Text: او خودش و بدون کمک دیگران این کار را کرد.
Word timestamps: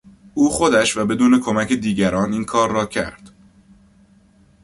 او 0.33 0.49
خودش 0.49 0.97
و 0.97 1.05
بدون 1.05 1.39
کمک 1.39 1.73
دیگران 1.73 2.33
این 2.33 2.45
کار 2.45 2.71
را 2.71 2.85
کرد. 2.85 3.31